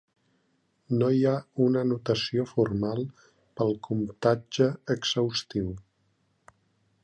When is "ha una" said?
1.31-1.83